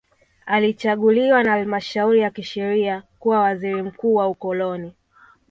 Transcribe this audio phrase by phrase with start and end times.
[0.45, 4.93] Alichaguliwa na halmashauri ya kisheria kuwa waziri mkuu wa ukoloni